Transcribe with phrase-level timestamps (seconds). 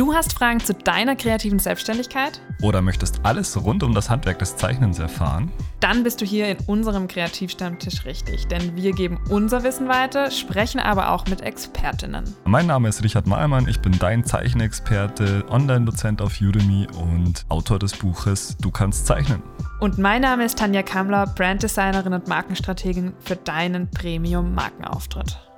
[0.00, 2.40] Du hast Fragen zu deiner kreativen Selbstständigkeit?
[2.62, 5.52] Oder möchtest alles rund um das Handwerk des Zeichnens erfahren?
[5.80, 10.80] Dann bist du hier in unserem Kreativstammtisch richtig, denn wir geben unser Wissen weiter, sprechen
[10.80, 12.24] aber auch mit Expertinnen.
[12.46, 17.94] Mein Name ist Richard Malmann, ich bin dein Zeichenexperte, Online-Dozent auf Udemy und Autor des
[17.94, 19.42] Buches Du kannst zeichnen.
[19.80, 25.49] Und mein Name ist Tanja Kammler, Branddesignerin und Markenstrategin für deinen Premium-Markenauftritt.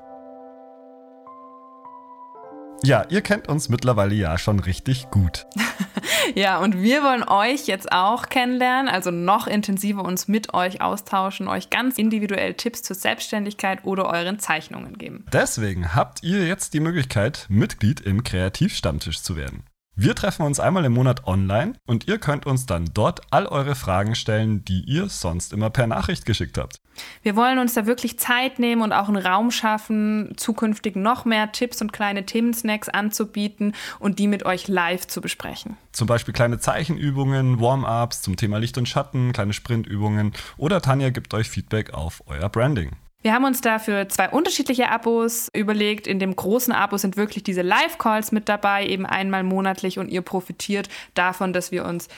[2.84, 5.46] Ja, ihr kennt uns mittlerweile ja schon richtig gut.
[6.34, 11.46] ja, und wir wollen euch jetzt auch kennenlernen, also noch intensiver uns mit euch austauschen,
[11.46, 15.24] euch ganz individuell Tipps zur Selbstständigkeit oder euren Zeichnungen geben.
[15.32, 19.62] Deswegen habt ihr jetzt die Möglichkeit, Mitglied im Kreativstammtisch zu werden.
[19.94, 23.74] Wir treffen uns einmal im Monat online und ihr könnt uns dann dort all eure
[23.74, 26.80] Fragen stellen, die ihr sonst immer per Nachricht geschickt habt.
[27.22, 31.52] Wir wollen uns da wirklich Zeit nehmen und auch einen Raum schaffen, zukünftig noch mehr
[31.52, 35.76] Tipps und kleine Themensnacks anzubieten und die mit euch live zu besprechen.
[35.92, 41.34] Zum Beispiel kleine Zeichenübungen, Warm-ups zum Thema Licht und Schatten, kleine Sprintübungen oder Tanja gibt
[41.34, 42.92] euch Feedback auf euer Branding.
[43.22, 46.08] Wir haben uns dafür zwei unterschiedliche Abos überlegt.
[46.08, 50.22] In dem großen Abo sind wirklich diese Live-Calls mit dabei, eben einmal monatlich und ihr
[50.22, 52.08] profitiert davon, dass wir uns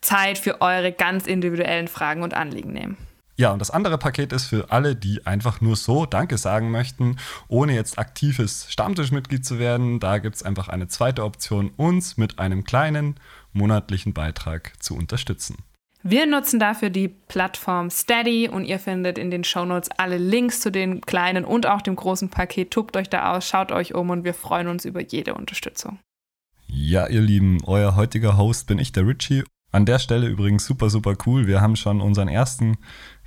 [0.00, 2.96] Zeit für eure ganz individuellen Fragen und Anliegen nehmen.
[3.36, 7.18] Ja, und das andere Paket ist für alle, die einfach nur so Danke sagen möchten,
[7.46, 10.00] ohne jetzt aktives Stammtischmitglied zu werden.
[10.00, 13.20] Da gibt es einfach eine zweite Option, uns mit einem kleinen
[13.52, 15.58] monatlichen Beitrag zu unterstützen.
[16.02, 20.70] Wir nutzen dafür die Plattform Steady und ihr findet in den Shownotes alle Links zu
[20.70, 22.70] den kleinen und auch dem großen Paket.
[22.70, 25.98] Tobt euch da aus, schaut euch um und wir freuen uns über jede Unterstützung.
[26.68, 29.42] Ja, ihr Lieben, euer heutiger Host bin ich, der Richie.
[29.72, 31.46] An der Stelle übrigens super, super cool.
[31.46, 32.78] Wir haben schon unseren ersten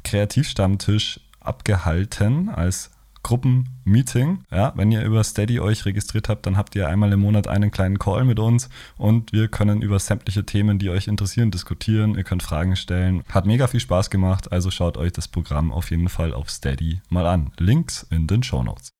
[0.03, 2.91] Kreativstammtisch abgehalten als
[3.23, 4.43] Gruppenmeeting.
[4.51, 7.71] Ja, wenn ihr über Steady euch registriert habt, dann habt ihr einmal im Monat einen
[7.71, 12.15] kleinen Call mit uns und wir können über sämtliche Themen, die euch interessieren, diskutieren.
[12.15, 13.23] Ihr könnt Fragen stellen.
[13.29, 17.01] Hat mega viel Spaß gemacht, also schaut euch das Programm auf jeden Fall auf Steady
[17.09, 17.51] mal an.
[17.57, 18.91] Links in den Show Notes.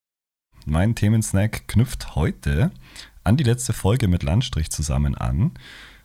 [0.66, 2.72] Mein Themensnack knüpft heute
[3.24, 5.52] an die letzte Folge mit Landstrich zusammen an.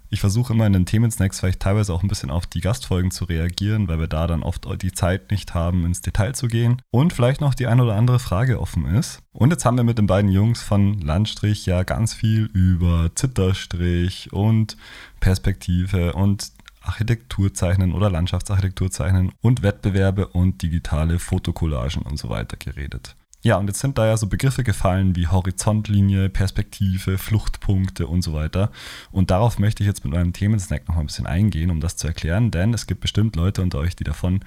[0.09, 3.25] Ich versuche immer in den Themensnacks vielleicht teilweise auch ein bisschen auf die Gastfolgen zu
[3.25, 7.13] reagieren, weil wir da dann oft die Zeit nicht haben, ins Detail zu gehen und
[7.13, 9.21] vielleicht noch die ein oder andere Frage offen ist.
[9.33, 14.33] Und jetzt haben wir mit den beiden Jungs von Landstrich ja ganz viel über Zitterstrich
[14.33, 14.77] und
[15.21, 16.53] Perspektive und
[16.83, 23.17] Architekturzeichnen oder Landschaftsarchitekturzeichnen und Wettbewerbe und digitale Fotokollagen und so weiter geredet.
[23.47, 28.33] Ja, und jetzt sind da ja so Begriffe gefallen wie Horizontlinie, Perspektive, Fluchtpunkte und so
[28.33, 28.73] weiter.
[29.13, 31.97] Und darauf möchte ich jetzt mit meinem Themensnack noch mal ein bisschen eingehen, um das
[31.97, 34.41] zu erklären, denn es gibt bestimmt Leute unter euch, die davon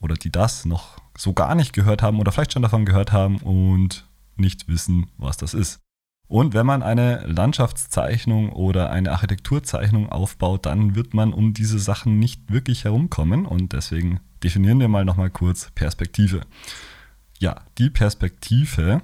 [0.00, 3.38] oder die das noch so gar nicht gehört haben oder vielleicht schon davon gehört haben
[3.38, 4.06] und
[4.36, 5.80] nicht wissen, was das ist.
[6.28, 12.20] Und wenn man eine Landschaftszeichnung oder eine Architekturzeichnung aufbaut, dann wird man um diese Sachen
[12.20, 16.42] nicht wirklich herumkommen und deswegen definieren wir mal nochmal kurz Perspektive.
[17.42, 19.02] Ja, die Perspektive,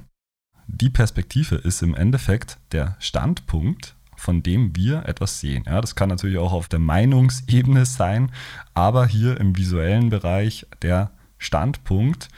[0.69, 5.65] die Perspektive ist im Endeffekt der Standpunkt, von dem wir etwas sehen.
[5.67, 8.31] Ja, das kann natürlich auch auf der Meinungsebene sein,
[8.75, 12.29] aber hier im visuellen Bereich der Standpunkt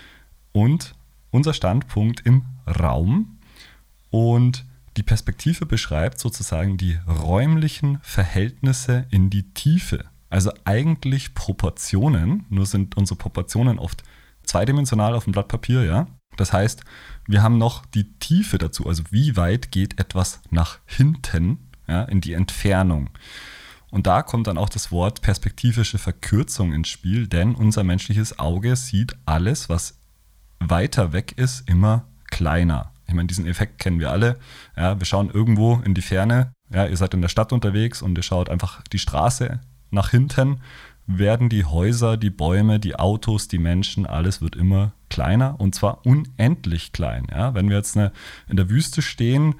[0.52, 0.94] und
[1.30, 3.36] unser Standpunkt im Raum.
[4.08, 4.64] Und
[4.96, 10.06] die Perspektive beschreibt sozusagen die räumlichen Verhältnisse in die Tiefe.
[10.30, 14.02] Also eigentlich Proportionen, nur sind unsere Proportionen oft
[14.50, 16.06] zweidimensional auf dem Blatt Papier, ja.
[16.36, 16.84] Das heißt,
[17.26, 22.20] wir haben noch die Tiefe dazu, also wie weit geht etwas nach hinten, ja, in
[22.20, 23.10] die Entfernung.
[23.90, 28.76] Und da kommt dann auch das Wort perspektivische Verkürzung ins Spiel, denn unser menschliches Auge
[28.76, 29.98] sieht alles, was
[30.60, 32.92] weiter weg ist, immer kleiner.
[33.06, 34.38] Ich meine, diesen Effekt kennen wir alle.
[34.76, 36.52] Ja, wir schauen irgendwo in die Ferne.
[36.72, 39.60] Ja, ihr seid in der Stadt unterwegs und ihr schaut einfach die Straße
[39.90, 40.60] nach hinten
[41.18, 46.04] werden die Häuser, die Bäume, die Autos, die Menschen, alles wird immer kleiner und zwar
[46.06, 47.26] unendlich klein.
[47.30, 47.54] Ja?
[47.54, 48.12] Wenn wir jetzt eine,
[48.48, 49.56] in der Wüste stehen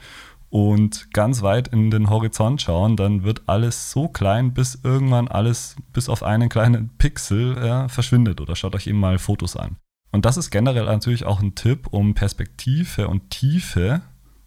[0.48, 5.76] und ganz weit in den Horizont schauen, dann wird alles so klein, bis irgendwann alles
[5.92, 8.40] bis auf einen kleinen Pixel ja, verschwindet.
[8.40, 9.76] Oder schaut euch eben mal Fotos an.
[10.12, 14.02] Und das ist generell natürlich auch ein Tipp, um Perspektive und Tiefe,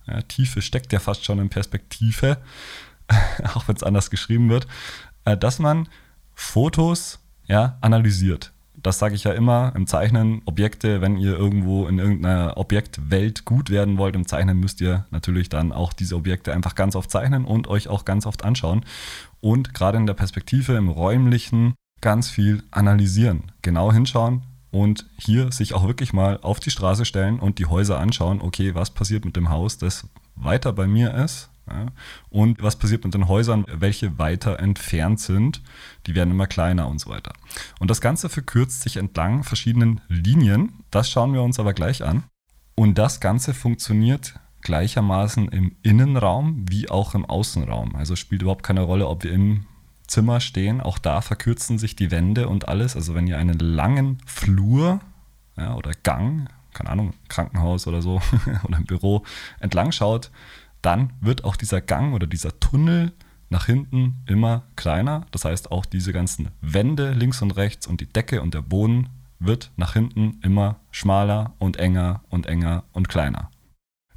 [0.05, 2.37] ja, Tiefe steckt ja fast schon in Perspektive,
[3.55, 4.67] auch wenn es anders geschrieben wird,
[5.25, 5.87] äh, dass man
[6.35, 8.51] Fotos ja, analysiert.
[8.75, 10.41] Das sage ich ja immer im Zeichnen.
[10.45, 15.47] Objekte, wenn ihr irgendwo in irgendeiner Objektwelt gut werden wollt im Zeichnen, müsst ihr natürlich
[15.47, 18.83] dann auch diese Objekte einfach ganz oft zeichnen und euch auch ganz oft anschauen.
[19.39, 23.51] Und gerade in der Perspektive, im räumlichen, ganz viel analysieren.
[23.61, 24.41] Genau hinschauen
[24.71, 28.41] und hier sich auch wirklich mal auf die Straße stellen und die Häuser anschauen.
[28.41, 31.87] Okay, was passiert mit dem Haus, das weiter bei mir ist Ja?
[32.29, 35.61] Und was passiert mit den Häusern, welche weiter entfernt sind?
[36.07, 37.33] Die werden immer kleiner und so weiter.
[37.79, 40.83] Und das Ganze verkürzt sich entlang verschiedenen Linien.
[40.91, 42.23] Das schauen wir uns aber gleich an.
[42.75, 47.95] Und das Ganze funktioniert gleichermaßen im Innenraum wie auch im Außenraum.
[47.95, 49.65] Also spielt überhaupt keine Rolle, ob wir im
[50.07, 50.81] Zimmer stehen.
[50.81, 52.95] Auch da verkürzen sich die Wände und alles.
[52.95, 54.99] Also wenn ihr einen langen Flur
[55.57, 58.21] ja, oder Gang, keine Ahnung, Krankenhaus oder so
[58.63, 59.23] oder im Büro
[59.59, 60.31] entlang schaut,
[60.81, 63.13] dann wird auch dieser Gang oder dieser Tunnel
[63.49, 65.25] nach hinten immer kleiner.
[65.31, 69.09] Das heißt, auch diese ganzen Wände links und rechts und die Decke und der Boden
[69.39, 73.49] wird nach hinten immer schmaler und enger und enger und kleiner.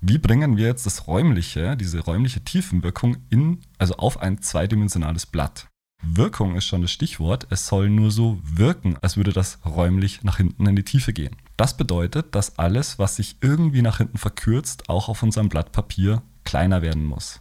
[0.00, 5.68] Wie bringen wir jetzt das räumliche, diese räumliche Tiefenwirkung in, also auf ein zweidimensionales Blatt?
[6.02, 7.46] Wirkung ist schon das Stichwort.
[7.50, 11.34] Es soll nur so wirken, als würde das räumlich nach hinten in die Tiefe gehen.
[11.56, 16.22] Das bedeutet, dass alles, was sich irgendwie nach hinten verkürzt, auch auf unserem Blatt Papier
[16.44, 17.40] kleiner werden muss.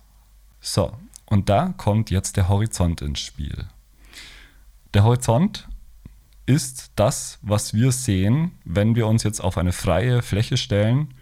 [0.61, 0.93] So,
[1.25, 3.65] und da kommt jetzt der Horizont ins Spiel.
[4.93, 5.67] Der Horizont
[6.45, 11.13] ist das, was wir sehen, wenn wir uns jetzt auf eine freie Fläche stellen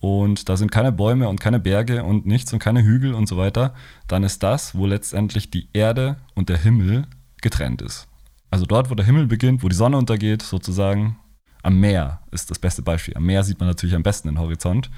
[0.00, 3.36] und da sind keine Bäume und keine Berge und nichts und keine Hügel und so
[3.36, 3.74] weiter,
[4.08, 7.06] dann ist das, wo letztendlich die Erde und der Himmel
[7.40, 8.08] getrennt ist.
[8.50, 11.16] Also dort, wo der Himmel beginnt, wo die Sonne untergeht, sozusagen
[11.62, 13.16] am Meer ist das beste Beispiel.
[13.16, 14.90] Am Meer sieht man natürlich am besten den Horizont.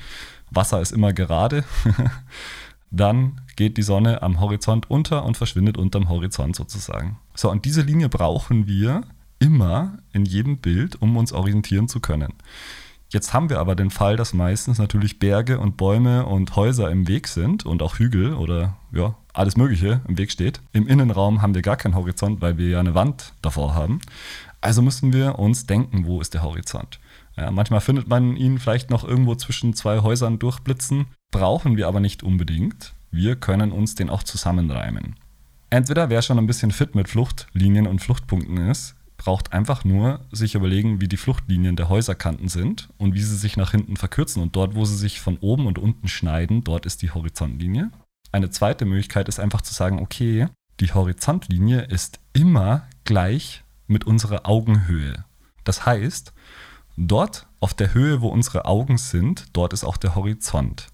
[0.51, 1.65] Wasser ist immer gerade.
[2.97, 7.19] dann geht die Sonne am Horizont unter und verschwindet unterm Horizont sozusagen.
[7.35, 9.03] So, und diese Linie brauchen wir
[9.39, 12.33] immer in jedem Bild, um uns orientieren zu können.
[13.11, 17.07] Jetzt haben wir aber den Fall, dass meistens natürlich Berge und Bäume und Häuser im
[17.07, 20.61] Weg sind und auch Hügel oder ja, alles Mögliche im Weg steht.
[20.73, 24.01] Im Innenraum haben wir gar keinen Horizont, weil wir ja eine Wand davor haben.
[24.61, 26.99] Also müssen wir uns denken, wo ist der Horizont.
[27.37, 31.99] Ja, manchmal findet man ihn vielleicht noch irgendwo zwischen zwei Häusern durchblitzen, brauchen wir aber
[31.99, 32.95] nicht unbedingt.
[33.11, 35.17] Wir können uns den auch zusammenreimen.
[35.69, 40.55] Entweder wer schon ein bisschen fit mit Fluchtlinien und Fluchtpunkten ist, braucht einfach nur sich
[40.55, 44.43] überlegen, wie die Fluchtlinien der Häuserkanten sind und wie sie sich nach hinten verkürzen.
[44.43, 47.91] Und dort, wo sie sich von oben und unten schneiden, dort ist die Horizontlinie.
[48.31, 50.47] Eine zweite Möglichkeit ist einfach zu sagen, okay,
[50.79, 55.25] die Horizontlinie ist immer gleich mit unserer Augenhöhe.
[55.65, 56.33] Das heißt,
[56.97, 60.87] Dort auf der Höhe, wo unsere Augen sind, dort ist auch der Horizont.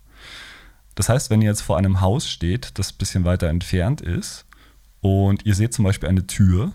[1.00, 4.44] Das heißt, wenn ihr jetzt vor einem Haus steht, das ein bisschen weiter entfernt ist,
[5.00, 6.75] und ihr seht zum Beispiel eine Tür,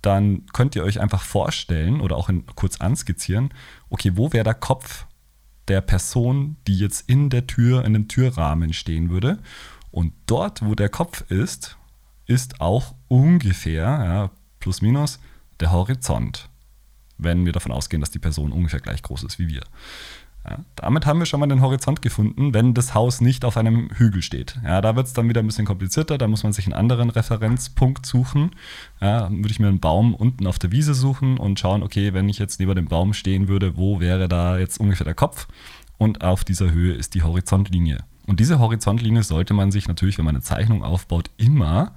[0.00, 3.54] dann könnt ihr euch einfach vorstellen oder auch in, kurz anskizzieren,
[3.88, 5.06] okay, wo wäre der Kopf
[5.68, 9.38] der Person, die jetzt in der Tür, in dem Türrahmen stehen würde.
[9.92, 11.76] Und dort, wo der Kopf ist,
[12.26, 15.20] ist auch ungefähr, ja, plus minus,
[15.60, 16.50] der Horizont
[17.22, 19.62] wenn wir davon ausgehen, dass die Person ungefähr gleich groß ist wie wir.
[20.48, 23.90] Ja, damit haben wir schon mal den Horizont gefunden, wenn das Haus nicht auf einem
[23.94, 24.58] Hügel steht.
[24.64, 27.10] Ja, da wird es dann wieder ein bisschen komplizierter, da muss man sich einen anderen
[27.10, 28.50] Referenzpunkt suchen.
[29.00, 32.28] Ja, würde ich mir einen Baum unten auf der Wiese suchen und schauen, okay, wenn
[32.28, 35.46] ich jetzt neben dem Baum stehen würde, wo wäre da jetzt ungefähr der Kopf?
[35.96, 37.98] Und auf dieser Höhe ist die Horizontlinie.
[38.26, 41.92] Und diese Horizontlinie sollte man sich natürlich, wenn man eine Zeichnung aufbaut, immer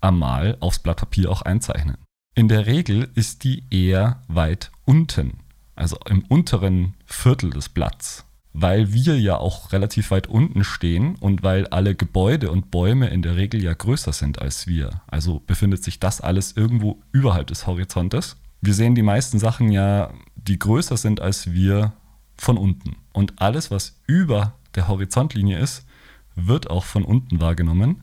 [0.00, 1.96] einmal aufs Blatt Papier auch einzeichnen.
[2.36, 5.38] In der Regel ist die eher weit unten,
[5.76, 11.42] also im unteren Viertel des Blatts, weil wir ja auch relativ weit unten stehen und
[11.42, 15.02] weil alle Gebäude und Bäume in der Regel ja größer sind als wir.
[15.06, 18.36] Also befindet sich das alles irgendwo überhalb des Horizontes.
[18.62, 21.92] Wir sehen die meisten Sachen ja, die größer sind als wir,
[22.38, 22.96] von unten.
[23.12, 25.86] Und alles, was über der Horizontlinie ist,
[26.34, 28.02] wird auch von unten wahrgenommen.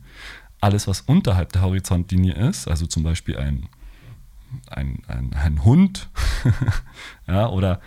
[0.60, 3.68] Alles, was unterhalb der Horizontlinie ist, also zum Beispiel ein
[4.70, 6.10] ein, ein, ein Hund
[7.28, 7.80] ja, oder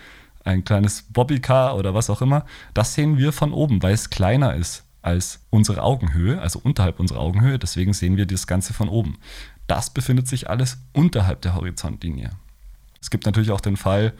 [0.44, 4.54] ein kleines Bobbycar oder was auch immer, das sehen wir von oben, weil es kleiner
[4.54, 7.58] ist als unsere Augenhöhe, also unterhalb unserer Augenhöhe.
[7.58, 9.18] Deswegen sehen wir das Ganze von oben.
[9.66, 12.30] Das befindet sich alles unterhalb der Horizontlinie.
[13.00, 14.14] Es gibt natürlich auch den Fall,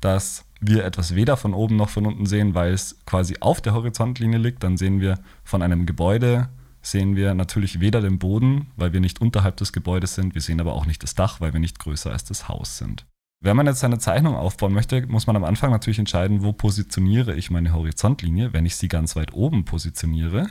[0.00, 3.74] dass wir etwas weder von oben noch von unten sehen, weil es quasi auf der
[3.74, 4.62] Horizontlinie liegt.
[4.62, 6.48] Dann sehen wir von einem Gebäude
[6.82, 10.60] sehen wir natürlich weder den Boden, weil wir nicht unterhalb des Gebäudes sind, wir sehen
[10.60, 13.06] aber auch nicht das Dach, weil wir nicht größer als das Haus sind.
[13.40, 17.34] Wenn man jetzt eine Zeichnung aufbauen möchte, muss man am Anfang natürlich entscheiden, wo positioniere
[17.36, 18.52] ich meine Horizontlinie.
[18.52, 20.48] Wenn ich sie ganz weit oben positioniere,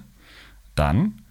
[0.76, 1.22] dann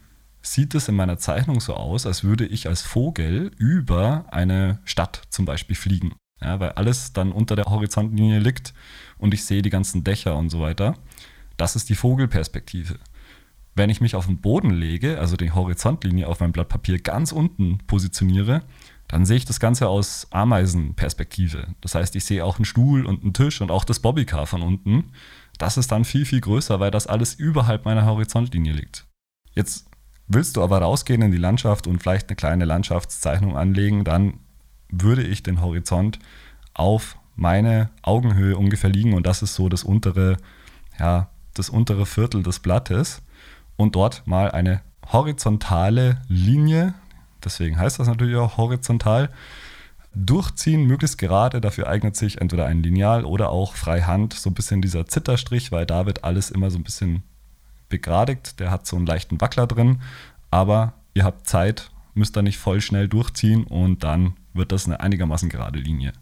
[0.43, 5.23] sieht es in meiner Zeichnung so aus, als würde ich als Vogel über eine Stadt
[5.31, 6.15] zum Beispiel fliegen.
[6.41, 8.75] Ja, weil alles dann unter der Horizontlinie liegt
[9.17, 10.95] und ich sehe die ganzen Dächer und so weiter.
[11.57, 12.99] Das ist die Vogelperspektive.
[13.77, 17.31] Wenn ich mich auf den Boden lege, also die Horizontlinie auf meinem Blatt Papier ganz
[17.31, 18.63] unten positioniere,
[19.07, 21.69] dann sehe ich das Ganze aus Ameisenperspektive.
[21.83, 24.63] Das heißt, ich sehe auch einen Stuhl und einen Tisch und auch das Bobbycar von
[24.63, 25.13] unten.
[25.59, 29.07] Das ist dann viel, viel größer, weil das alles überhalb meiner Horizontlinie liegt.
[29.53, 29.87] Jetzt
[30.27, 34.41] willst du aber rausgehen in die Landschaft und vielleicht eine kleine Landschaftszeichnung anlegen, dann
[34.89, 36.19] würde ich den Horizont
[36.73, 40.39] auf meine Augenhöhe ungefähr liegen und das ist so das untere,
[40.99, 43.23] ja, das untere Viertel des Blattes
[43.77, 44.81] und dort mal eine
[45.13, 46.95] horizontale Linie,
[47.45, 49.31] deswegen heißt das natürlich auch horizontal,
[50.17, 51.61] durchziehen, möglichst gerade.
[51.61, 55.87] Dafür eignet sich entweder ein Lineal oder auch Freihand, so ein bisschen dieser Zitterstrich, weil
[55.87, 57.23] da wird alles immer so ein bisschen
[57.89, 58.59] begradigt.
[58.59, 60.01] Der hat so einen leichten Wackler drin,
[60.51, 65.01] aber ihr habt Zeit, müsst da nicht voll schnell durchziehen und dann wird das eine
[65.01, 66.13] einigermaßen gerade Linie.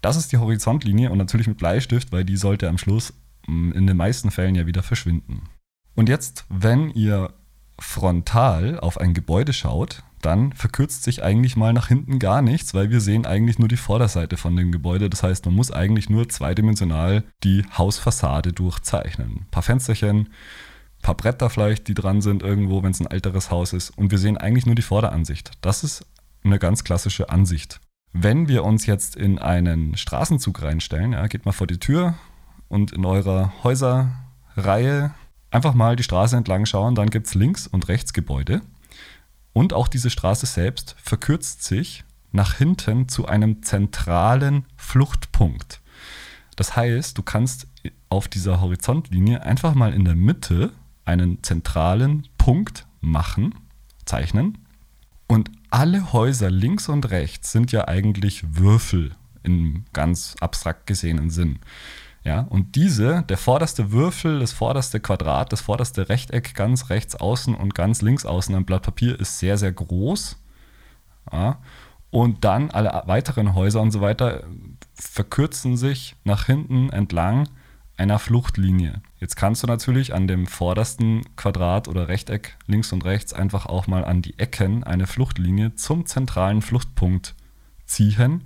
[0.00, 3.12] Das ist die Horizontlinie und natürlich mit Bleistift, weil die sollte am Schluss
[3.46, 5.42] mm, in den meisten Fällen ja wieder verschwinden.
[5.94, 7.32] Und jetzt, wenn ihr
[7.78, 12.90] frontal auf ein Gebäude schaut, dann verkürzt sich eigentlich mal nach hinten gar nichts, weil
[12.90, 15.08] wir sehen eigentlich nur die Vorderseite von dem Gebäude.
[15.08, 19.30] Das heißt, man muss eigentlich nur zweidimensional die Hausfassade durchzeichnen.
[19.40, 23.50] Ein paar Fensterchen, ein paar Bretter vielleicht, die dran sind irgendwo, wenn es ein älteres
[23.50, 23.90] Haus ist.
[23.96, 25.52] Und wir sehen eigentlich nur die Vorderansicht.
[25.62, 26.04] Das ist
[26.44, 27.80] eine ganz klassische Ansicht.
[28.12, 32.14] Wenn wir uns jetzt in einen Straßenzug reinstellen, ja, geht mal vor die Tür
[32.68, 35.14] und in eurer Häuserreihe
[35.50, 38.62] einfach mal die Straße entlang schauen, dann gibt es links und rechts Gebäude.
[39.52, 45.80] Und auch diese Straße selbst verkürzt sich nach hinten zu einem zentralen Fluchtpunkt.
[46.56, 47.66] Das heißt, du kannst
[48.08, 50.72] auf dieser Horizontlinie einfach mal in der Mitte
[51.04, 53.54] einen zentralen Punkt machen,
[54.04, 54.58] zeichnen.
[55.26, 61.60] Und alle Häuser links und rechts sind ja eigentlich Würfel im ganz abstrakt gesehenen Sinn.
[62.22, 67.54] Ja, und diese, der vorderste Würfel, das vorderste Quadrat, das vorderste Rechteck ganz rechts außen
[67.54, 70.36] und ganz links außen am Blatt Papier ist sehr, sehr groß.
[71.32, 71.58] Ja,
[72.10, 74.44] und dann alle weiteren Häuser und so weiter
[74.94, 77.48] verkürzen sich nach hinten entlang
[77.96, 79.02] einer Fluchtlinie.
[79.18, 83.86] Jetzt kannst du natürlich an dem vordersten Quadrat oder Rechteck links und rechts einfach auch
[83.86, 87.34] mal an die Ecken eine Fluchtlinie zum zentralen Fluchtpunkt
[87.86, 88.44] ziehen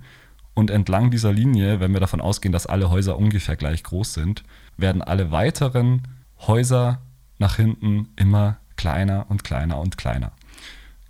[0.55, 4.43] und entlang dieser Linie, wenn wir davon ausgehen, dass alle Häuser ungefähr gleich groß sind,
[4.77, 6.07] werden alle weiteren
[6.39, 7.01] Häuser
[7.37, 10.31] nach hinten immer kleiner und kleiner und kleiner.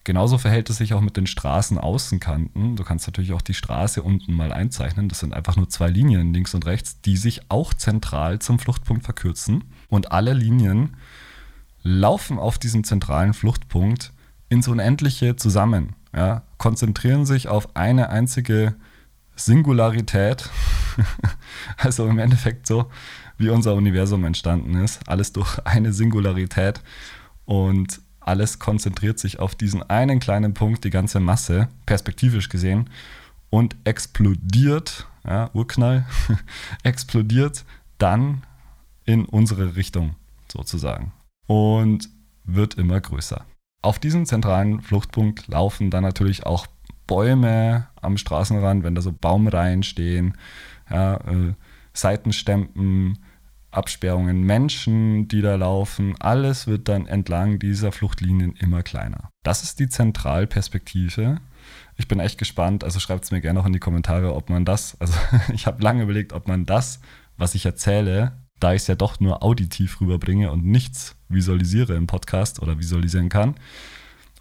[0.03, 2.75] Genauso verhält es sich auch mit den Straßenaußenkanten.
[2.75, 5.09] Du kannst natürlich auch die Straße unten mal einzeichnen.
[5.09, 9.03] Das sind einfach nur zwei Linien links und rechts, die sich auch zentral zum Fluchtpunkt
[9.03, 9.63] verkürzen.
[9.89, 10.95] Und alle Linien
[11.81, 14.11] laufen auf diesem zentralen Fluchtpunkt
[14.49, 15.95] ins Unendliche zusammen.
[16.15, 18.75] Ja, konzentrieren sich auf eine einzige
[19.35, 20.49] Singularität,
[21.77, 22.89] also im Endeffekt so,
[23.37, 26.81] wie unser Universum entstanden ist, alles durch eine Singularität.
[27.45, 32.89] Und alles konzentriert sich auf diesen einen kleinen Punkt, die ganze Masse, perspektivisch gesehen,
[33.49, 36.05] und explodiert, ja, Urknall,
[36.83, 37.65] explodiert
[37.97, 38.43] dann
[39.05, 40.15] in unsere Richtung
[40.51, 41.13] sozusagen
[41.47, 42.09] und
[42.43, 43.45] wird immer größer.
[43.81, 46.65] Auf diesem zentralen Fluchtpunkt laufen dann natürlich auch
[47.07, 50.35] Bäume am Straßenrand, wenn da so Baumreihen stehen,
[50.89, 51.53] ja, äh,
[51.93, 53.19] Seitenstempen,
[53.71, 59.29] Absperrungen, Menschen, die da laufen, alles wird dann entlang dieser Fluchtlinien immer kleiner.
[59.43, 61.39] Das ist die Zentralperspektive.
[61.97, 64.65] Ich bin echt gespannt, also schreibt es mir gerne noch in die Kommentare, ob man
[64.65, 65.13] das, also
[65.53, 67.01] ich habe lange überlegt, ob man das,
[67.37, 72.07] was ich erzähle, da ich es ja doch nur auditiv rüberbringe und nichts visualisiere im
[72.07, 73.55] Podcast oder visualisieren kann,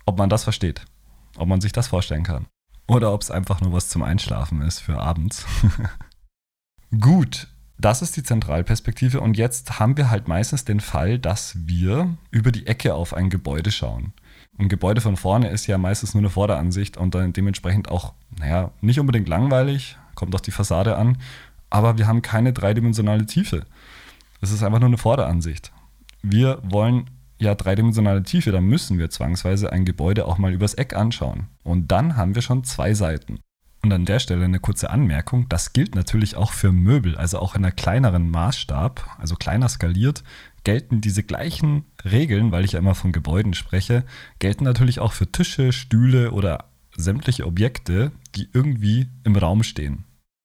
[0.06, 0.84] ob man das versteht,
[1.36, 2.46] ob man sich das vorstellen kann.
[2.86, 5.46] Oder ob es einfach nur was zum Einschlafen ist für abends.
[7.00, 7.48] Gut,
[7.78, 12.52] das ist die Zentralperspektive und jetzt haben wir halt meistens den Fall, dass wir über
[12.52, 14.12] die Ecke auf ein Gebäude schauen.
[14.58, 18.70] Ein Gebäude von vorne ist ja meistens nur eine Vorderansicht und dann dementsprechend auch, naja,
[18.80, 21.18] nicht unbedingt langweilig, kommt auf die Fassade an,
[21.70, 23.66] aber wir haben keine dreidimensionale Tiefe.
[24.40, 25.72] Es ist einfach nur eine Vorderansicht.
[26.22, 30.94] Wir wollen ja dreidimensionale Tiefe, dann müssen wir zwangsweise ein Gebäude auch mal übers Eck
[30.94, 31.48] anschauen.
[31.62, 33.40] Und dann haben wir schon zwei Seiten.
[33.82, 37.54] Und an der Stelle eine kurze Anmerkung, das gilt natürlich auch für Möbel, also auch
[37.54, 40.24] in einer kleineren Maßstab, also kleiner skaliert,
[40.64, 44.04] gelten diese gleichen Regeln, weil ich ja immer von Gebäuden spreche,
[44.38, 50.04] gelten natürlich auch für Tische, Stühle oder sämtliche Objekte, die irgendwie im Raum stehen.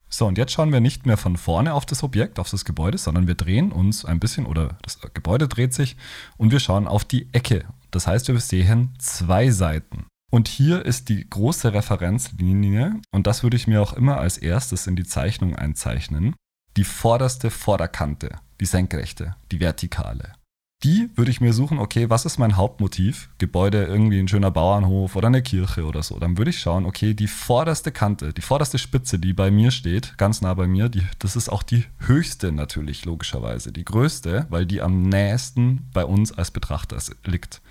[0.09, 2.97] So, und jetzt schauen wir nicht mehr von vorne auf das Objekt, auf das Gebäude,
[2.97, 5.97] sondern wir drehen uns ein bisschen oder das Gebäude dreht sich
[6.37, 7.65] und wir schauen auf die Ecke.
[7.91, 10.07] Das heißt, wir sehen zwei Seiten.
[10.31, 14.87] Und hier ist die große Referenzlinie und das würde ich mir auch immer als erstes
[14.87, 16.35] in die Zeichnung einzeichnen.
[16.77, 20.33] Die vorderste Vorderkante, die senkrechte, die vertikale.
[20.83, 23.29] Die würde ich mir suchen, okay, was ist mein Hauptmotiv?
[23.37, 26.17] Gebäude, irgendwie ein schöner Bauernhof oder eine Kirche oder so.
[26.19, 30.17] Dann würde ich schauen, okay, die vorderste Kante, die vorderste Spitze, die bei mir steht,
[30.17, 33.73] ganz nah bei mir, die, das ist auch die höchste natürlich, logischerweise.
[33.73, 37.61] Die größte, weil die am nächsten bei uns als Betrachter liegt.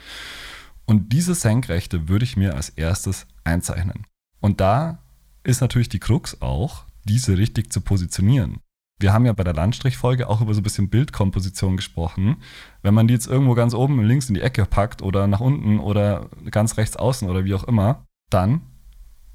[0.84, 4.06] Und diese Senkrechte würde ich mir als erstes einzeichnen.
[4.40, 4.98] Und da
[5.44, 8.60] ist natürlich die Krux auch, diese richtig zu positionieren.
[9.00, 12.36] Wir haben ja bei der Landstrichfolge auch über so ein bisschen Bildkomposition gesprochen.
[12.82, 15.78] Wenn man die jetzt irgendwo ganz oben links in die Ecke packt oder nach unten
[15.78, 18.62] oder ganz rechts außen oder wie auch immer, dann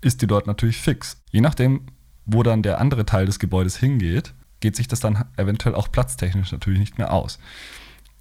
[0.01, 1.23] ist die dort natürlich fix.
[1.31, 1.81] Je nachdem,
[2.25, 6.51] wo dann der andere Teil des Gebäudes hingeht, geht sich das dann eventuell auch platztechnisch
[6.51, 7.39] natürlich nicht mehr aus.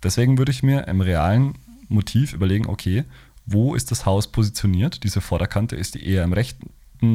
[0.02, 1.54] Deswegen würde ich mir im realen
[1.88, 3.04] Motiv überlegen, okay,
[3.46, 5.02] wo ist das Haus positioniert?
[5.04, 6.70] Diese Vorderkante, ist die eher im rechten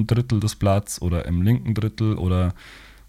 [0.08, 2.54] Drittel des Blatts oder im linken Drittel oder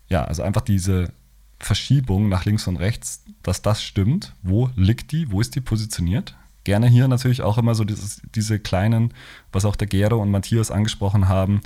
[0.09, 1.12] ja, also einfach diese
[1.59, 4.35] Verschiebung nach links und rechts, dass das stimmt.
[4.43, 5.31] Wo liegt die?
[5.31, 6.37] Wo ist die positioniert?
[6.65, 9.15] Gerne hier natürlich auch immer so dieses, diese kleinen,
[9.53, 11.62] was auch der Gero und Matthias angesprochen haben,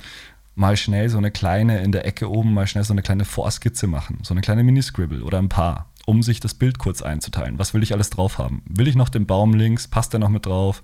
[0.55, 3.87] mal schnell so eine kleine in der Ecke oben, mal schnell so eine kleine Vorskizze
[3.87, 7.59] machen, so eine kleine Miniscribble oder ein paar, um sich das Bild kurz einzuteilen.
[7.59, 8.61] Was will ich alles drauf haben?
[8.65, 9.87] Will ich noch den Baum links?
[9.87, 10.83] Passt der noch mit drauf?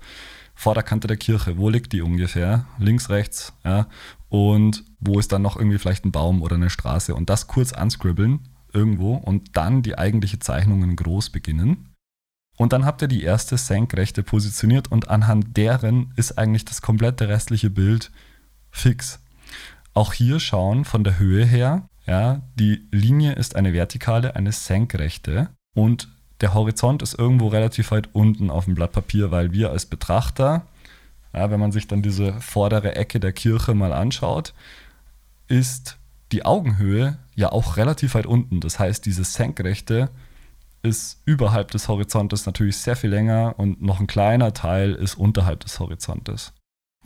[0.60, 2.66] Vorderkante der Kirche, wo liegt die ungefähr?
[2.78, 3.86] Links, rechts, ja.
[4.28, 7.14] Und wo ist dann noch irgendwie vielleicht ein Baum oder eine Straße?
[7.14, 8.40] Und das kurz anscribbeln
[8.70, 11.94] irgendwo und dann die eigentliche Zeichnung in groß beginnen.
[12.58, 17.26] Und dann habt ihr die erste Senkrechte positioniert und anhand deren ist eigentlich das komplette
[17.28, 18.10] restliche Bild
[18.70, 19.18] fix.
[19.94, 25.48] Auch hier schauen von der Höhe her, ja, die Linie ist eine vertikale, eine senkrechte
[25.74, 26.08] und
[26.40, 30.66] der Horizont ist irgendwo relativ weit unten auf dem Blatt Papier, weil wir als Betrachter,
[31.34, 34.54] ja, wenn man sich dann diese vordere Ecke der Kirche mal anschaut,
[35.48, 35.98] ist
[36.32, 38.60] die Augenhöhe ja auch relativ weit unten.
[38.60, 40.10] Das heißt, diese Senkrechte
[40.82, 45.60] ist überhalb des Horizontes natürlich sehr viel länger und noch ein kleiner Teil ist unterhalb
[45.60, 46.52] des Horizontes.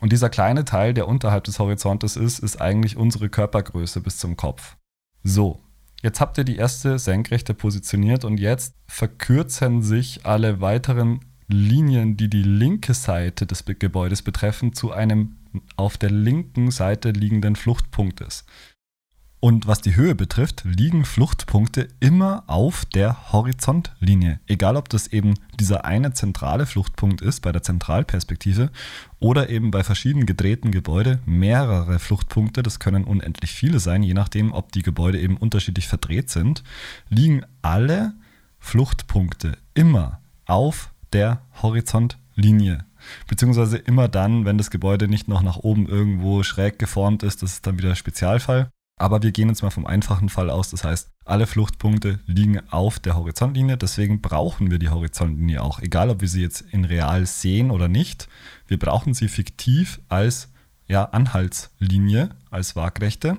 [0.01, 4.37] Und dieser kleine Teil, der unterhalb des Horizontes ist, ist eigentlich unsere Körpergröße bis zum
[4.37, 4.77] Kopf.
[5.23, 5.61] So,
[6.05, 12.29] Jetzt habt ihr die erste Senkrechte positioniert und jetzt verkürzen sich alle weiteren Linien, die
[12.29, 15.37] die linke Seite des Gebäudes betreffen, zu einem
[15.77, 18.45] auf der linken Seite liegenden Fluchtpunktes.
[19.45, 24.41] Und was die Höhe betrifft, liegen Fluchtpunkte immer auf der Horizontlinie.
[24.47, 28.71] Egal, ob das eben dieser eine zentrale Fluchtpunkt ist bei der Zentralperspektive
[29.21, 34.51] oder eben bei verschiedenen gedrehten Gebäuden mehrere Fluchtpunkte, das können unendlich viele sein, je nachdem,
[34.51, 36.65] ob die Gebäude eben unterschiedlich verdreht sind,
[37.11, 38.15] liegen alle
[38.61, 42.87] Fluchtpunkte immer auf der Horizontlinie.
[43.29, 47.53] Beziehungsweise immer dann, wenn das Gebäude nicht noch nach oben irgendwo schräg geformt ist, das
[47.53, 48.71] ist dann wieder Spezialfall.
[48.97, 50.71] Aber wir gehen jetzt mal vom einfachen Fall aus.
[50.71, 53.77] Das heißt, alle Fluchtpunkte liegen auf der Horizontlinie.
[53.77, 55.81] Deswegen brauchen wir die Horizontlinie auch.
[55.81, 58.29] Egal, ob wir sie jetzt in real sehen oder nicht.
[58.69, 60.49] Wir brauchen sie fiktiv als
[60.87, 63.37] ja, Anhaltslinie, als Waagrechte.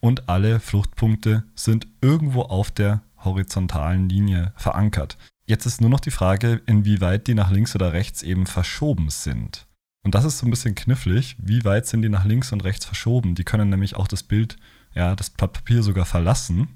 [0.00, 5.16] Und alle Fluchtpunkte sind irgendwo auf der horizontalen Linie verankert.
[5.46, 9.66] Jetzt ist nur noch die Frage, inwieweit die nach links oder rechts eben verschoben sind.
[10.02, 11.36] Und das ist so ein bisschen knifflig.
[11.38, 13.34] Wie weit sind die nach links und rechts verschoben?
[13.34, 14.56] Die können nämlich auch das Bild,
[14.94, 16.68] ja, das Blatt Papier sogar verlassen,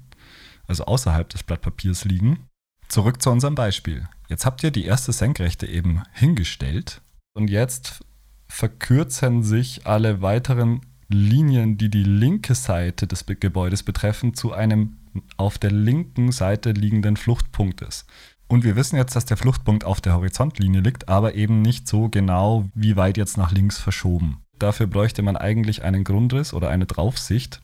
[0.67, 2.45] also außerhalb des Blatt Papiers liegen.
[2.87, 4.07] Zurück zu unserem Beispiel.
[4.27, 7.01] Jetzt habt ihr die erste Senkrechte eben hingestellt
[7.33, 8.03] und jetzt
[8.47, 14.97] verkürzen sich alle weiteren Linien, die die linke Seite des Gebäudes betreffen, zu einem
[15.37, 18.05] auf der linken Seite liegenden Fluchtpunktes.
[18.47, 22.09] Und wir wissen jetzt, dass der Fluchtpunkt auf der Horizontlinie liegt, aber eben nicht so
[22.09, 24.41] genau, wie weit jetzt nach links verschoben.
[24.57, 27.61] Dafür bräuchte man eigentlich einen Grundriss oder eine Draufsicht.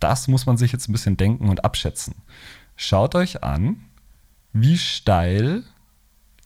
[0.00, 2.14] Das muss man sich jetzt ein bisschen denken und abschätzen.
[2.76, 3.76] Schaut euch an,
[4.52, 5.64] wie steil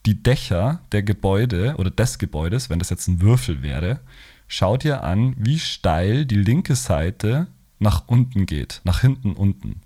[0.07, 4.01] die Dächer der Gebäude oder des Gebäudes, wenn das jetzt ein Würfel wäre,
[4.49, 9.81] schaut ihr an, wie steil die linke Seite nach unten geht, nach hinten unten.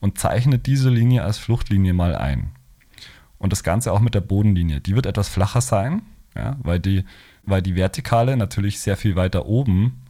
[0.00, 2.50] Und zeichnet diese Linie als Fluchtlinie mal ein.
[3.38, 4.80] Und das Ganze auch mit der Bodenlinie.
[4.80, 6.02] Die wird etwas flacher sein,
[6.34, 7.04] ja, weil, die,
[7.44, 10.02] weil die Vertikale natürlich sehr viel weiter oben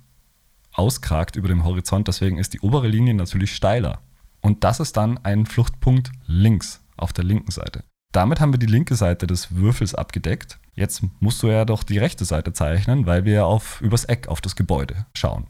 [0.72, 2.08] auskragt über dem Horizont.
[2.08, 4.00] Deswegen ist die obere Linie natürlich steiler.
[4.40, 7.84] Und das ist dann ein Fluchtpunkt links, auf der linken Seite.
[8.12, 10.58] Damit haben wir die linke Seite des Würfels abgedeckt.
[10.74, 14.28] Jetzt musst du ja doch die rechte Seite zeichnen, weil wir ja auf, übers Eck
[14.28, 15.46] auf das Gebäude schauen.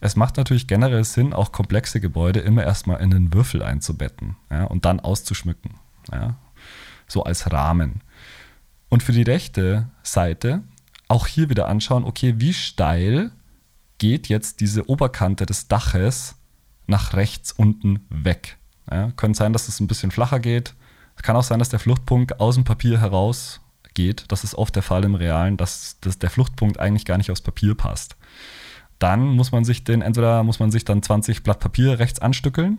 [0.00, 4.64] Es macht natürlich generell Sinn, auch komplexe Gebäude immer erstmal in den Würfel einzubetten ja,
[4.64, 5.74] und dann auszuschmücken.
[6.12, 6.36] Ja
[7.06, 8.02] so als Rahmen.
[8.88, 10.62] Und für die rechte Seite
[11.08, 13.30] auch hier wieder anschauen, okay, wie steil
[13.98, 16.36] geht jetzt diese Oberkante des Daches
[16.86, 18.58] nach rechts unten weg.
[18.90, 20.74] Ja, könnte sein, dass es ein bisschen flacher geht.
[21.16, 24.26] Es kann auch sein, dass der Fluchtpunkt aus dem Papier herausgeht.
[24.28, 27.40] Das ist oft der Fall im Realen, dass, dass der Fluchtpunkt eigentlich gar nicht aufs
[27.40, 28.16] Papier passt.
[28.98, 32.78] Dann muss man sich den, entweder muss man sich dann 20 Blatt Papier rechts anstückeln,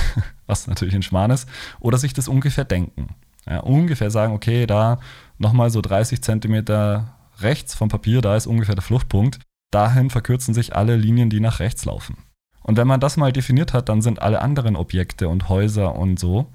[0.46, 1.48] was natürlich ein Schmarrn ist,
[1.80, 3.14] oder sich das ungefähr denken.
[3.46, 4.98] Ja, ungefähr sagen, okay, da
[5.38, 9.40] nochmal so 30 Zentimeter rechts vom Papier, da ist ungefähr der Fluchtpunkt.
[9.70, 12.16] Dahin verkürzen sich alle Linien, die nach rechts laufen.
[12.62, 16.18] Und wenn man das mal definiert hat, dann sind alle anderen Objekte und Häuser und
[16.18, 16.52] so,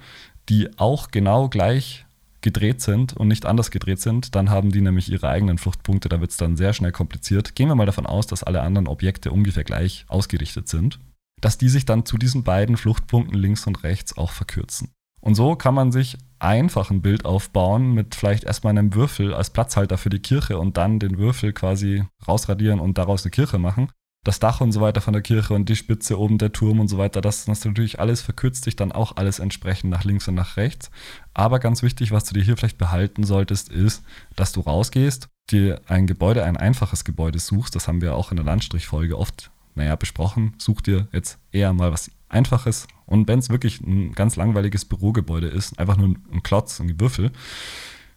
[0.50, 2.06] die auch genau gleich
[2.44, 6.10] gedreht sind und nicht anders gedreht sind, dann haben die nämlich ihre eigenen Fluchtpunkte.
[6.10, 7.56] Da wird es dann sehr schnell kompliziert.
[7.56, 11.00] Gehen wir mal davon aus, dass alle anderen Objekte ungefähr gleich ausgerichtet sind,
[11.42, 14.92] dass die sich dann zu diesen beiden Fluchtpunkten links und rechts auch verkürzen.
[15.24, 19.52] Und so kann man sich einfach ein Bild aufbauen mit vielleicht erstmal einem Würfel als
[19.52, 23.88] Platzhalter für die Kirche und dann den Würfel quasi rausradieren und daraus eine Kirche machen.
[24.26, 26.90] Das Dach und so weiter von der Kirche und die Spitze oben der Turm und
[26.90, 30.36] so weiter, das, das natürlich alles verkürzt sich dann auch alles entsprechend nach links und
[30.36, 30.92] nach rechts.
[31.34, 34.04] Aber ganz wichtig, was du dir hier vielleicht behalten solltest, ist,
[34.36, 37.76] dass du rausgehst, dir ein Gebäude, ein einfaches Gebäude suchst.
[37.76, 40.54] Das haben wir auch in der Landstrichfolge oft, naja, besprochen.
[40.58, 45.48] Such dir jetzt eher mal was Einfaches, und wenn es wirklich ein ganz langweiliges Bürogebäude
[45.48, 47.32] ist, einfach nur ein Klotz, ein Würfel,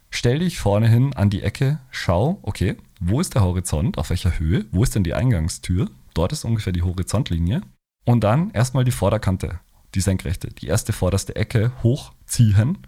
[0.09, 4.39] stell dich vorne hin an die Ecke, schau, okay, wo ist der Horizont, auf welcher
[4.39, 5.89] Höhe, wo ist denn die Eingangstür?
[6.13, 7.61] Dort ist ungefähr die Horizontlinie.
[8.05, 9.59] Und dann erstmal die Vorderkante,
[9.93, 12.79] die senkrechte, die erste vorderste Ecke hochziehen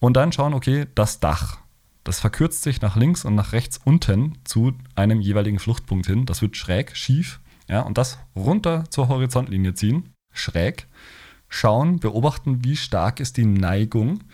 [0.00, 1.58] und dann schauen, okay, das Dach.
[2.04, 6.26] Das verkürzt sich nach links und nach rechts unten zu einem jeweiligen Fluchtpunkt hin.
[6.26, 10.88] Das wird schräg, schief, ja, und das runter zur Horizontlinie ziehen, schräg
[11.50, 14.24] schauen, beobachten, wie stark ist die Neigung.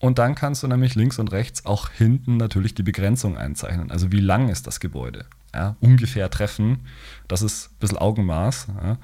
[0.00, 3.90] Und dann kannst du nämlich links und rechts auch hinten natürlich die Begrenzung einzeichnen.
[3.90, 5.26] Also wie lang ist das Gebäude?
[5.54, 6.86] Ja, ungefähr treffen,
[7.28, 8.66] das ist ein bisschen Augenmaß.
[8.82, 8.98] Ja.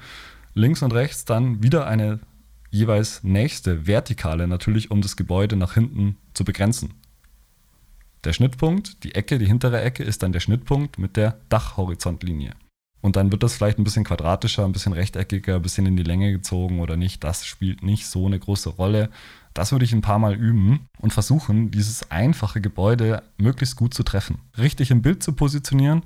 [0.53, 2.19] Links und rechts dann wieder eine
[2.71, 6.93] jeweils nächste Vertikale, natürlich um das Gebäude nach hinten zu begrenzen.
[8.23, 12.51] Der Schnittpunkt, die Ecke, die hintere Ecke ist dann der Schnittpunkt mit der Dachhorizontlinie.
[13.01, 16.03] Und dann wird das vielleicht ein bisschen quadratischer, ein bisschen rechteckiger, ein bisschen in die
[16.03, 17.23] Länge gezogen oder nicht.
[17.23, 19.09] Das spielt nicht so eine große Rolle.
[19.53, 24.03] Das würde ich ein paar Mal üben und versuchen, dieses einfache Gebäude möglichst gut zu
[24.03, 26.03] treffen, richtig im Bild zu positionieren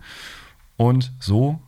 [0.77, 1.59] und so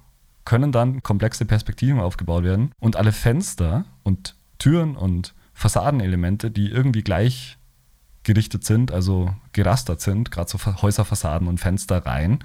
[0.44, 7.04] können dann komplexe Perspektiven aufgebaut werden und alle Fenster und Türen und Fassadenelemente, die irgendwie
[7.04, 7.58] gleich
[8.24, 12.40] gerichtet sind, also gerastert sind, gerade so Häuserfassaden und Fensterreihen,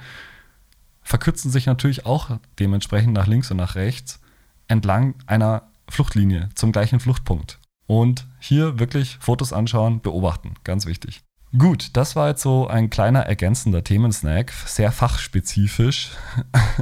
[1.12, 4.18] verkürzen sich natürlich auch dementsprechend nach links und nach rechts
[4.66, 7.58] entlang einer Fluchtlinie zum gleichen Fluchtpunkt.
[7.86, 11.20] Und hier wirklich Fotos anschauen, beobachten, ganz wichtig.
[11.58, 16.12] Gut, das war jetzt so ein kleiner ergänzender Themensnack, sehr fachspezifisch.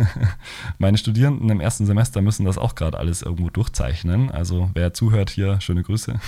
[0.79, 4.31] Meine Studierenden im ersten Semester müssen das auch gerade alles irgendwo durchzeichnen.
[4.31, 6.21] Also wer zuhört hier, schöne Grüße.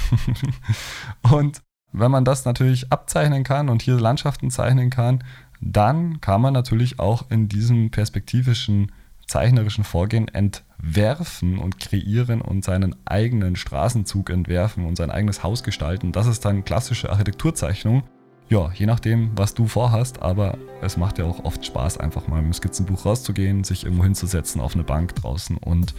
[1.31, 1.62] und
[1.93, 5.23] wenn man das natürlich abzeichnen kann und hier Landschaften zeichnen kann,
[5.62, 8.90] dann kann man natürlich auch in diesem perspektivischen,
[9.29, 16.11] zeichnerischen Vorgehen entwerfen und kreieren und seinen eigenen Straßenzug entwerfen und sein eigenes Haus gestalten.
[16.11, 18.03] Das ist dann klassische Architekturzeichnung.
[18.48, 22.42] Ja, je nachdem, was du vorhast, aber es macht ja auch oft Spaß, einfach mal
[22.42, 25.94] mit dem Skizzenbuch rauszugehen, sich irgendwo hinzusetzen auf eine Bank draußen und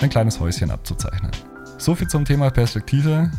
[0.00, 1.30] ein kleines Häuschen abzuzeichnen.
[1.76, 3.30] So viel zum Thema Perspektive.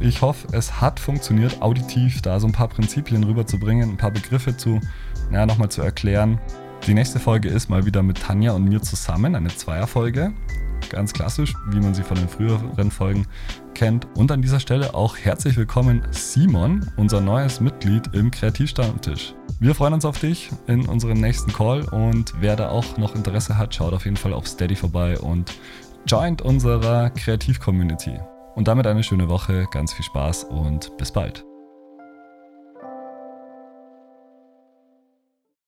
[0.00, 4.56] Ich hoffe, es hat funktioniert, auditiv da so ein paar Prinzipien rüberzubringen, ein paar Begriffe
[4.56, 4.80] zu
[5.32, 6.38] ja, nochmal zu erklären.
[6.86, 10.32] Die nächste Folge ist mal wieder mit Tanja und mir zusammen, eine Zweierfolge.
[10.88, 13.26] Ganz klassisch, wie man sie von den früheren Folgen
[13.74, 14.06] kennt.
[14.16, 19.34] Und an dieser Stelle auch herzlich willkommen Simon, unser neues Mitglied im Kreativstammtisch.
[19.58, 23.58] Wir freuen uns auf dich in unserem nächsten Call und wer da auch noch Interesse
[23.58, 25.52] hat, schaut auf jeden Fall auf Steady vorbei und
[26.06, 28.18] joint unserer Kreativ-Community.
[28.58, 31.47] Und damit eine schöne Woche, ganz viel Spaß und bis bald.